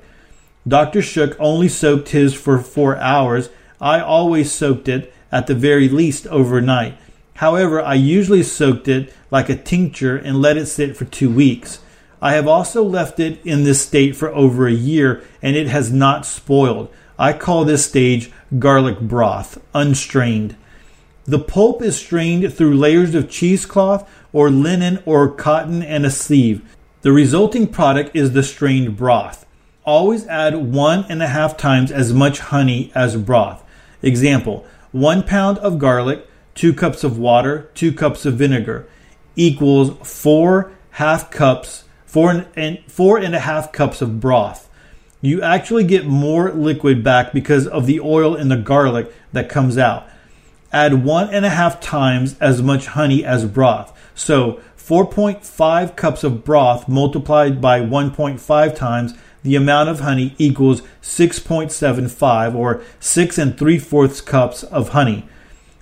[0.68, 1.02] Dr.
[1.02, 3.50] Shook only soaked his for four hours.
[3.80, 6.98] I always soaked it at the very least overnight.
[7.36, 11.80] However, I usually soaked it like a tincture and let it sit for two weeks.
[12.22, 15.92] I have also left it in this state for over a year and it has
[15.92, 16.90] not spoiled.
[17.20, 20.56] I call this stage garlic broth, unstrained.
[21.26, 26.62] The pulp is strained through layers of cheesecloth or linen or cotton and a sieve.
[27.02, 29.46] The resulting product is the strained broth.
[29.86, 33.64] Always add one and a half times as much honey as broth.
[34.02, 38.88] Example, one pound of garlic, two cups of water, two cups of vinegar
[39.36, 44.70] equals four half cups, four and, four and a half cups of broth.
[45.22, 49.78] You actually get more liquid back because of the oil in the garlic that comes
[49.78, 50.08] out.
[50.74, 53.98] Add one and a half times as much honey as broth.
[54.16, 62.56] So 4.5 cups of broth multiplied by 1.5 times the amount of honey equals 6.75
[62.56, 65.28] or 6 and 3 fourths cups of honey.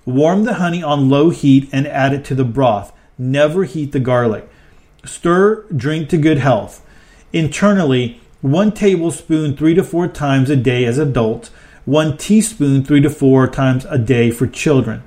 [0.06, 2.92] Warm the honey on low heat and add it to the broth.
[3.18, 4.50] Never heat the garlic.
[5.06, 6.86] Stir, drink to good health.
[7.32, 11.52] Internally, 1 tablespoon 3 to 4 times a day as adults,
[11.86, 15.04] 1 teaspoon 3 to 4 times a day for children.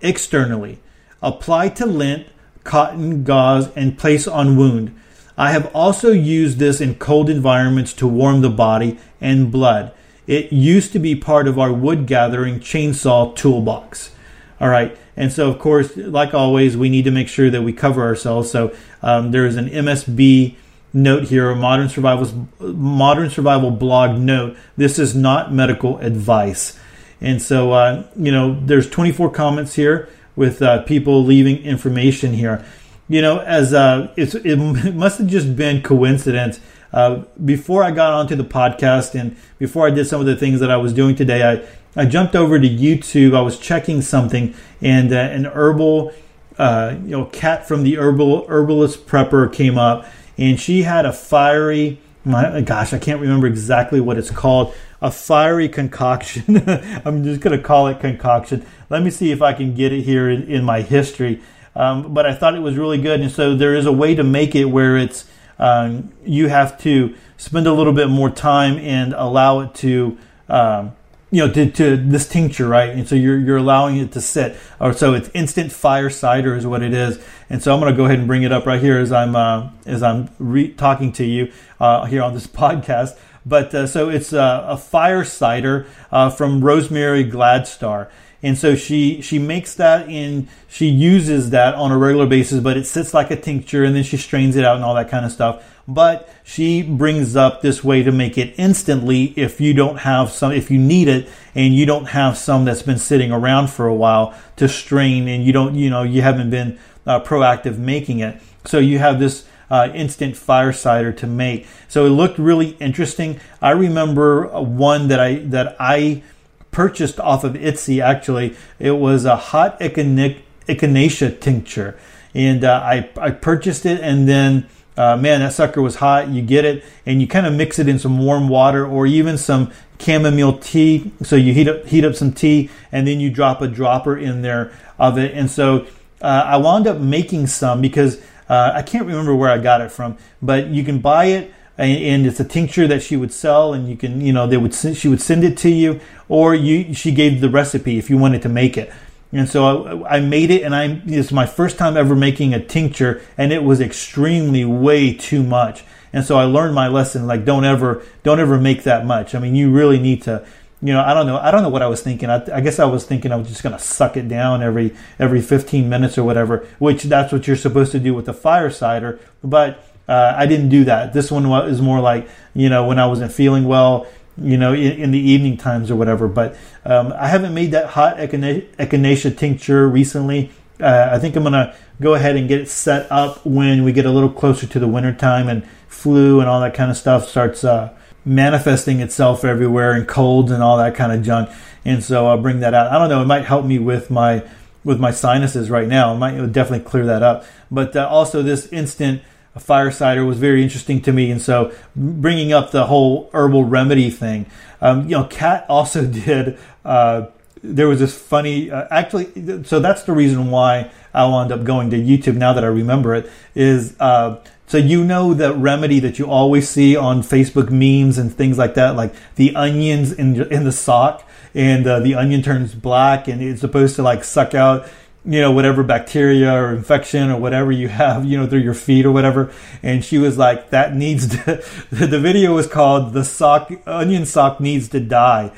[0.00, 0.78] Externally,
[1.20, 2.26] apply to lint,
[2.64, 4.94] cotton, gauze, and place on wound.
[5.36, 9.92] I have also used this in cold environments to warm the body and blood.
[10.26, 14.12] It used to be part of our wood gathering chainsaw toolbox.
[14.60, 14.96] All right.
[15.16, 18.50] And so, of course, like always, we need to make sure that we cover ourselves.
[18.50, 20.56] So um, there is an MSB
[20.92, 24.56] note here, a modern survival modern survival blog note.
[24.76, 26.78] This is not medical advice.
[27.20, 32.64] And so, uh, you know, there's 24 comments here with uh, people leaving information here
[33.12, 34.58] you know, as uh, it
[34.94, 36.60] must have just been coincidence.
[36.94, 40.60] Uh, before I got onto the podcast and before I did some of the things
[40.60, 43.36] that I was doing today, I, I jumped over to YouTube.
[43.36, 46.12] I was checking something, and uh, an herbal,
[46.58, 50.06] uh, you know, Cat from the herbal herbalist prepper came up,
[50.42, 52.00] and she had a fiery.
[52.24, 54.74] My gosh, I can't remember exactly what it's called.
[55.00, 56.68] A fiery concoction.
[57.04, 58.66] I'm just going to call it concoction.
[58.90, 61.40] Let me see if I can get it here in, in my history.
[61.76, 63.20] Um, but I thought it was really good.
[63.20, 65.26] And so there is a way to make it where it's
[65.60, 70.18] um, you have to spend a little bit more time and allow it to.
[70.48, 70.92] Um,
[71.32, 72.90] you know, to, to, this tincture, right?
[72.90, 76.66] And so you're you're allowing it to sit, or so it's instant fire cider is
[76.66, 77.24] what it is.
[77.48, 79.34] And so I'm going to go ahead and bring it up right here as I'm
[79.34, 83.18] uh, as I'm re- talking to you uh, here on this podcast.
[83.46, 88.10] But uh, so it's uh, a fire cider uh, from Rosemary Gladstar,
[88.42, 92.76] and so she she makes that and she uses that on a regular basis but
[92.76, 95.24] it sits like a tincture and then she strains it out and all that kind
[95.24, 99.98] of stuff but she brings up this way to make it instantly if you don't
[99.98, 103.68] have some if you need it and you don't have some that's been sitting around
[103.68, 107.78] for a while to strain and you don't you know you haven't been uh, proactive
[107.78, 108.40] making it.
[108.64, 111.66] So you have this uh, instant fire cider to make.
[111.88, 113.40] So it looked really interesting.
[113.60, 116.22] I remember one that i that i
[116.70, 118.02] purchased off of Etsy.
[118.02, 121.98] Actually, it was a hot echinacea tincture,
[122.34, 126.28] and uh, I I purchased it, and then uh, man, that sucker was hot.
[126.28, 129.38] You get it, and you kind of mix it in some warm water or even
[129.38, 131.12] some chamomile tea.
[131.22, 134.42] So you heat up heat up some tea, and then you drop a dropper in
[134.42, 135.32] there of it.
[135.34, 135.86] And so
[136.20, 139.90] uh, I wound up making some because uh, I can't remember where I got it
[139.90, 143.88] from, but you can buy it and it's a tincture that she would sell and
[143.88, 147.10] you can you know they would she would send it to you or you she
[147.10, 148.92] gave the recipe if you wanted to make it
[149.32, 152.64] And so I, I made it, and I it's my first time ever making a
[152.64, 155.84] tincture, and it was extremely way too much.
[156.12, 157.26] And so I learned my lesson.
[157.26, 159.34] Like, don't ever, don't ever make that much.
[159.34, 160.46] I mean, you really need to
[160.82, 161.38] you know, I don't know.
[161.38, 162.28] I don't know what I was thinking.
[162.28, 164.96] I, I guess I was thinking I was just going to suck it down every
[165.18, 168.68] every 15 minutes or whatever, which that's what you're supposed to do with the fire
[168.68, 169.20] cider.
[169.44, 171.12] But uh, I didn't do that.
[171.12, 174.92] This one was more like, you know, when I wasn't feeling well, you know, in,
[174.92, 176.28] in the evening times or whatever.
[176.28, 180.50] But um, I haven't made that hot echinacea tincture recently.
[180.80, 184.06] Uh, I think I'm to go ahead and get it set up when we get
[184.06, 187.62] a little closer to the wintertime and flu and all that kind of stuff starts
[187.62, 191.50] uh, manifesting itself everywhere and colds and all that kind of junk.
[191.84, 192.90] And so I'll bring that out.
[192.90, 193.22] I don't know.
[193.22, 194.44] It might help me with my
[194.84, 196.12] with my sinuses right now.
[196.12, 197.44] It might definitely clear that up.
[197.70, 199.22] But uh, also this instant
[199.60, 201.30] fire cider was very interesting to me.
[201.30, 204.46] And so bringing up the whole herbal remedy thing,
[204.80, 206.58] um, you know, Cat also did.
[206.84, 207.26] Uh,
[207.62, 209.26] there was this funny, uh, actually.
[209.64, 212.36] So that's the reason why I wound up going to YouTube.
[212.36, 216.68] Now that I remember it, is uh, so you know the remedy that you always
[216.68, 221.28] see on Facebook memes and things like that, like the onions in in the sock,
[221.54, 224.88] and uh, the onion turns black, and it's supposed to like suck out
[225.24, 229.06] you know whatever bacteria or infection or whatever you have you know through your feet
[229.06, 229.52] or whatever.
[229.82, 234.60] And she was like that needs to the video was called the sock onion sock
[234.60, 235.52] needs to die.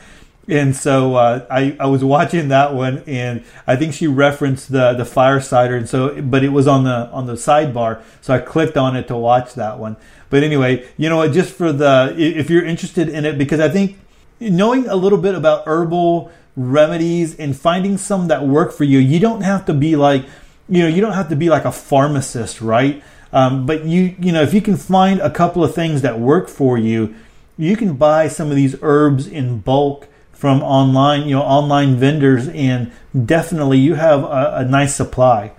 [0.47, 4.93] And so uh, I, I was watching that one and I think she referenced the
[4.93, 8.41] the fire cider and so but it was on the on the sidebar so I
[8.41, 9.97] clicked on it to watch that one.
[10.29, 13.71] But anyway you know what, just for the if you're interested in it because I
[13.71, 13.99] think
[14.41, 19.19] knowing a little bit about herbal remedies and finding some that work for you you
[19.19, 20.25] don't have to be like
[20.69, 23.03] you know you don't have to be like a pharmacist right
[23.33, 26.49] um, but you you know if you can find a couple of things that work
[26.49, 27.15] for you
[27.57, 30.09] you can buy some of these herbs in bulk
[30.45, 32.93] from online, you know, online vendors, and
[33.25, 35.53] definitely you have a, a nice supply.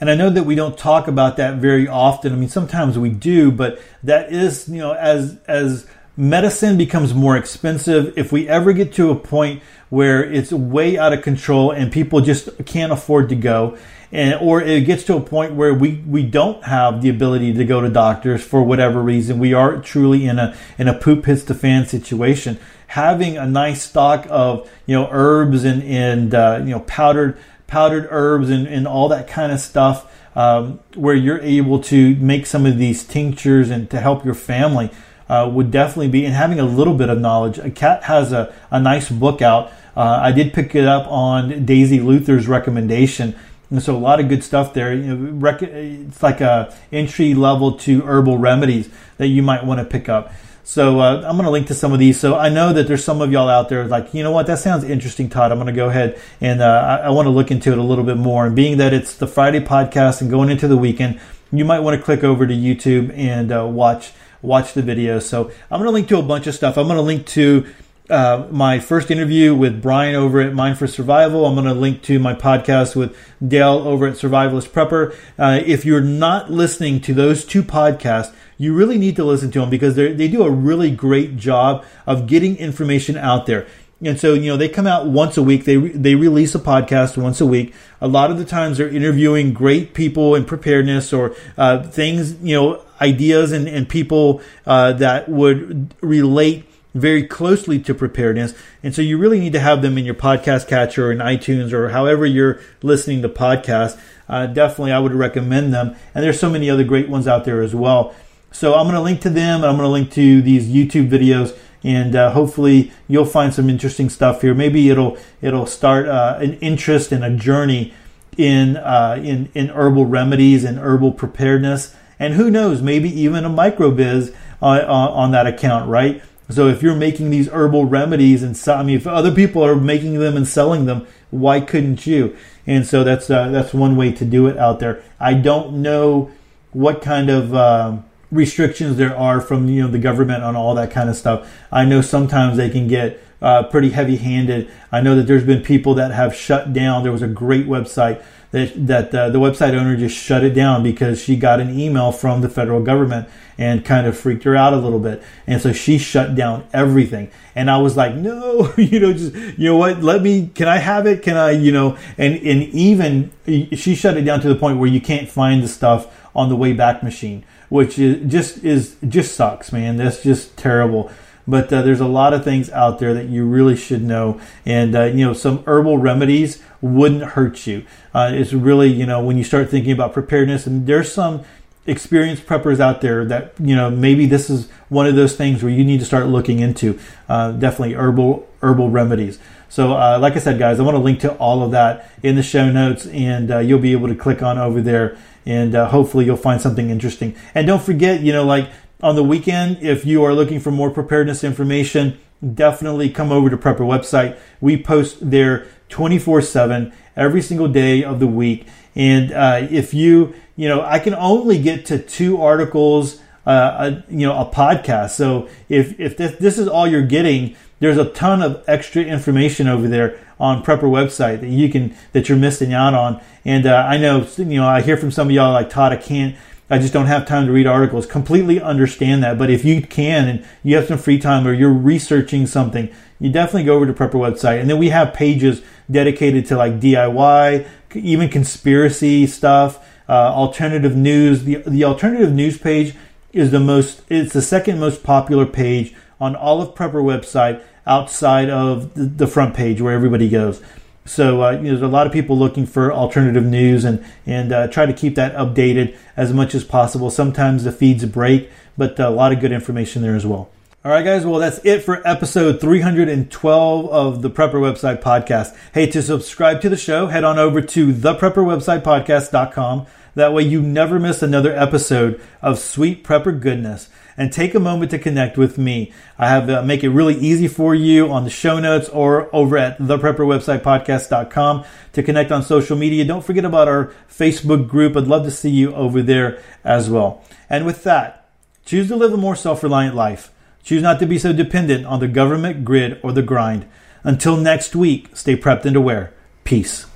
[0.00, 2.32] And I know that we don't talk about that very often.
[2.32, 5.86] I mean, sometimes we do, but that is, you know, as as
[6.18, 11.12] medicine becomes more expensive, if we ever get to a point where it's way out
[11.12, 13.78] of control and people just can't afford to go,
[14.10, 17.64] and or it gets to a point where we we don't have the ability to
[17.64, 21.44] go to doctors for whatever reason, we are truly in a in a poop hits
[21.44, 22.58] the fan situation.
[22.88, 27.38] Having a nice stock of you know herbs and and uh, you know powdered
[27.68, 32.46] powdered herbs and, and all that kind of stuff um, where you're able to make
[32.46, 34.90] some of these tinctures and to help your family
[35.28, 37.58] uh, would definitely be and having a little bit of knowledge.
[37.58, 39.72] A Cat has a, a nice book out.
[39.96, 43.34] Uh, I did pick it up on Daisy Luther's recommendation.
[43.70, 44.94] And so a lot of good stuff there.
[44.94, 49.84] You know, it's like a entry level to herbal remedies that you might want to
[49.84, 50.32] pick up.
[50.64, 52.20] So uh, I'm going to link to some of these.
[52.20, 54.58] So I know that there's some of y'all out there like, you know what, that
[54.58, 55.50] sounds interesting, Todd.
[55.50, 57.82] I'm going to go ahead and uh, I, I want to look into it a
[57.82, 58.46] little bit more.
[58.46, 61.20] And being that it's the Friday podcast and going into the weekend,
[61.50, 64.12] you might want to click over to YouTube and uh, watch
[64.42, 65.18] watch the video.
[65.18, 66.76] So I'm going to link to a bunch of stuff.
[66.76, 67.66] I'm going to link to
[68.10, 71.44] uh, my first interview with Brian over at Mind 4 Survival.
[71.44, 73.16] I'm going to link to my podcast with
[73.46, 75.14] Dale over at Survivalist Prepper.
[75.38, 79.60] Uh, if you're not listening to those two podcasts, you really need to listen to
[79.60, 83.66] them because they do a really great job of getting information out there.
[84.00, 85.64] And so, you know, they come out once a week.
[85.64, 87.74] They they release a podcast once a week.
[88.00, 92.54] A lot of the times, they're interviewing great people in preparedness or uh, things, you
[92.54, 98.54] know, ideas and, and people uh, that would relate very closely to preparedness.
[98.84, 101.72] And so, you really need to have them in your podcast catcher or in iTunes
[101.72, 104.00] or however you're listening to podcasts.
[104.28, 105.96] Uh, definitely, I would recommend them.
[106.14, 108.14] And there's so many other great ones out there as well.
[108.50, 111.10] So I'm going to link to them and I'm going to link to these YouTube
[111.10, 114.54] videos and uh, hopefully you'll find some interesting stuff here.
[114.54, 117.94] Maybe it'll it'll start uh, an interest and a journey
[118.36, 123.50] in uh, in in herbal remedies and herbal preparedness, and who knows, maybe even a
[123.50, 126.22] microbiz on, on that account, right?
[126.50, 130.18] So if you're making these herbal remedies and I mean, if other people are making
[130.18, 132.36] them and selling them, why couldn't you?
[132.66, 135.02] And so that's uh, that's one way to do it out there.
[135.20, 136.30] I don't know
[136.72, 140.90] what kind of um, restrictions there are from you know the government on all that
[140.90, 141.50] kind of stuff.
[141.72, 144.70] I know sometimes they can get uh, pretty heavy-handed.
[144.90, 147.02] I know that there's been people that have shut down.
[147.02, 150.82] There was a great website that that uh, the website owner just shut it down
[150.82, 154.72] because she got an email from the federal government and kind of freaked her out
[154.72, 157.30] a little bit, and so she shut down everything.
[157.54, 160.02] And I was like, no, you know, just you know what?
[160.02, 160.50] Let me.
[160.54, 161.22] Can I have it?
[161.22, 161.50] Can I?
[161.50, 165.28] You know, and and even she shut it down to the point where you can't
[165.28, 169.96] find the stuff on the Wayback Machine which is just is just sucks, man.
[169.96, 171.10] That's just terrible.
[171.48, 174.38] but uh, there's a lot of things out there that you really should know.
[174.66, 177.86] And, uh, you know, some herbal remedies wouldn't hurt you.
[178.12, 181.44] Uh, it's really, you know, when you start thinking about preparedness, and there's some
[181.86, 185.72] experienced preppers out there that you know maybe this is one of those things where
[185.72, 186.98] you need to start looking into
[187.30, 189.38] uh, definitely herbal herbal remedies
[189.70, 192.36] so uh, like i said guys i want to link to all of that in
[192.36, 195.16] the show notes and uh, you'll be able to click on over there
[195.48, 197.34] and uh, hopefully you'll find something interesting.
[197.54, 198.70] And don't forget you know like
[199.02, 202.18] on the weekend if you are looking for more preparedness information
[202.54, 204.38] definitely come over to prepper website.
[204.60, 208.68] We post there 24 7 every single day of the week.
[208.94, 214.12] And uh, if you you know, I can only get to two articles, uh, a,
[214.12, 215.10] you know, a podcast.
[215.10, 219.68] So if, if this, this is all you're getting, there's a ton of extra information
[219.68, 223.20] over there on Prepper website that you can, that you're missing out on.
[223.44, 225.96] And uh, I know, you know, I hear from some of y'all like, Todd, I
[225.96, 226.36] can't,
[226.70, 228.06] I just don't have time to read articles.
[228.06, 229.38] Completely understand that.
[229.38, 233.30] But if you can and you have some free time or you're researching something, you
[233.30, 234.60] definitely go over to Prepper website.
[234.60, 241.44] And then we have pages dedicated to like DIY, even conspiracy stuff uh, alternative news.
[241.44, 242.94] The, the alternative news page
[243.32, 248.50] is the most, it's the second most popular page on all of Prepper website outside
[248.50, 250.62] of the, front page where everybody goes.
[251.04, 254.52] So uh, you know, there's a lot of people looking for alternative news and and
[254.52, 257.10] uh, try to keep that updated as much as possible.
[257.10, 260.50] Sometimes the feeds break, but a lot of good information there as well.
[260.84, 261.26] All right, guys.
[261.26, 265.56] Well, that's it for episode 312 of the Prepper Website Podcast.
[265.74, 269.86] Hey, to subscribe to the show, head on over to theprepperwebsitepodcast.com.
[270.14, 273.88] That way you never miss another episode of Sweet Prepper Goodness.
[274.18, 275.92] And take a moment to connect with me.
[276.18, 279.56] I have uh, make it really easy for you on the show notes or over
[279.56, 283.04] at theprepperwebsitepodcast.com to connect on social media.
[283.04, 284.96] Don't forget about our Facebook group.
[284.96, 287.22] I'd love to see you over there as well.
[287.48, 288.28] And with that,
[288.66, 290.32] choose to live a more self-reliant life.
[290.64, 293.66] Choose not to be so dependent on the government, grid, or the grind.
[294.02, 296.12] Until next week, stay prepped and aware.
[296.44, 296.86] Peace.